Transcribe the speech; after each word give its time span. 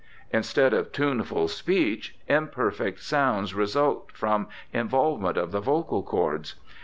Instead 0.33 0.73
of 0.73 0.91
tuneful 0.91 1.47
speech 1.47 2.17
im 2.27 2.47
perfect 2.47 2.99
sounds 3.03 3.53
result 3.53 4.11
from 4.11 4.47
involvement 4.73 5.37
of 5.37 5.51
the 5.51 5.61
vocal 5.61 6.01
cords. 6.01 6.55